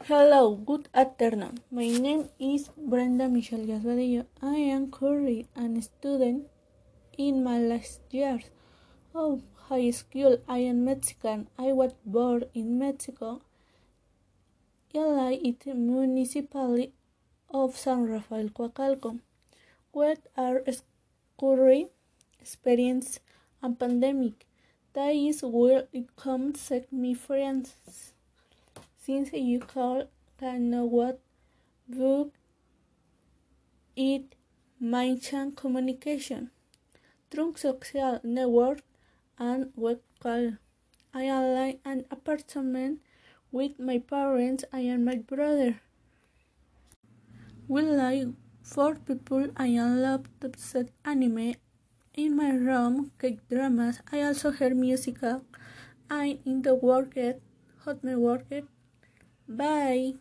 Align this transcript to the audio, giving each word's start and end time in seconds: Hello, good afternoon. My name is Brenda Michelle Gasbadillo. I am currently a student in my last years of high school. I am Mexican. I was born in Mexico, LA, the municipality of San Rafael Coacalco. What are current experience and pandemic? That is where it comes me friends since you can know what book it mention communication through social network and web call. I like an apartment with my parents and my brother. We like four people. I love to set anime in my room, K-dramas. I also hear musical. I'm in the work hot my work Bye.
Hello, 0.00 0.56
good 0.56 0.88
afternoon. 0.94 1.60
My 1.70 1.86
name 1.86 2.28
is 2.40 2.70
Brenda 2.76 3.28
Michelle 3.28 3.66
Gasbadillo. 3.66 4.26
I 4.40 4.56
am 4.56 4.90
currently 4.90 5.46
a 5.54 5.82
student 5.82 6.48
in 7.16 7.44
my 7.44 7.58
last 7.58 8.00
years 8.10 8.44
of 9.14 9.42
high 9.68 9.90
school. 9.90 10.38
I 10.48 10.58
am 10.58 10.84
Mexican. 10.84 11.48
I 11.56 11.72
was 11.72 11.92
born 12.04 12.44
in 12.54 12.78
Mexico, 12.78 13.42
LA, 14.94 15.36
the 15.64 15.74
municipality 15.74 16.92
of 17.50 17.76
San 17.76 18.08
Rafael 18.08 18.48
Coacalco. 18.48 19.20
What 19.92 20.26
are 20.36 20.62
current 21.38 21.90
experience 22.40 23.20
and 23.62 23.78
pandemic? 23.78 24.46
That 24.94 25.14
is 25.14 25.42
where 25.42 25.86
it 25.92 26.16
comes 26.16 26.72
me 26.90 27.14
friends 27.14 28.11
since 29.04 29.32
you 29.32 29.58
can 30.38 30.70
know 30.70 30.84
what 30.84 31.18
book 31.88 32.32
it 33.96 34.36
mention 34.78 35.50
communication 35.52 36.50
through 37.30 37.54
social 37.56 38.20
network 38.22 38.80
and 39.38 39.72
web 39.74 40.00
call. 40.20 40.52
I 41.12 41.26
like 41.54 41.80
an 41.84 42.04
apartment 42.12 43.00
with 43.50 43.78
my 43.78 43.98
parents 43.98 44.64
and 44.72 45.04
my 45.04 45.16
brother. 45.16 45.80
We 47.66 47.82
like 47.82 48.28
four 48.62 48.94
people. 48.94 49.48
I 49.56 49.68
love 49.78 50.28
to 50.40 50.52
set 50.56 50.90
anime 51.04 51.54
in 52.14 52.36
my 52.36 52.50
room, 52.50 53.10
K-dramas. 53.18 54.00
I 54.12 54.22
also 54.22 54.52
hear 54.52 54.74
musical. 54.74 55.44
I'm 56.08 56.38
in 56.44 56.62
the 56.62 56.74
work 56.76 57.18
hot 57.84 58.04
my 58.04 58.14
work 58.14 58.44
Bye. 59.48 60.14